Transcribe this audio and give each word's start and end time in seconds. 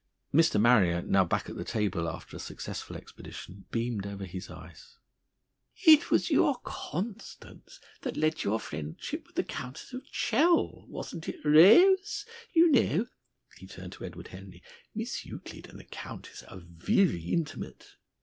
Mr. 0.33 0.59
Marrier, 0.59 1.03
now 1.03 1.23
back 1.23 1.47
at 1.47 1.55
the 1.57 1.63
table 1.63 2.09
after 2.09 2.35
a 2.35 2.39
successful 2.39 2.95
expedition, 2.95 3.65
beamed 3.69 4.07
over 4.07 4.25
his 4.25 4.49
ice: 4.49 4.97
"It 5.85 6.09
was 6.09 6.31
your 6.31 6.57
'Constance' 6.63 7.79
that 8.01 8.17
led 8.17 8.37
to 8.37 8.49
your 8.49 8.59
friendship 8.59 9.27
with 9.27 9.35
the 9.35 9.43
Countess 9.43 9.93
of 9.93 10.09
Chell, 10.11 10.85
wasn't 10.87 11.29
it, 11.29 11.35
Ra 11.45 11.53
ose? 11.91 12.25
You 12.51 12.71
know," 12.71 13.05
he 13.59 13.67
turned 13.67 13.91
to 13.93 14.03
Edward 14.03 14.29
Henry, 14.29 14.63
"Miss 14.95 15.23
Euclid 15.23 15.69
and 15.69 15.79
the 15.79 15.83
countess 15.85 16.41
are 16.47 16.57
virry 16.65 17.25
intimate." 17.27 17.97